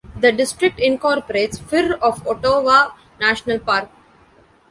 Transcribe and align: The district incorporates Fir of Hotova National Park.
The 0.19 0.31
district 0.31 0.79
incorporates 0.79 1.59
Fir 1.59 1.93
of 2.01 2.23
Hotova 2.23 2.93
National 3.19 3.59
Park. 3.59 3.87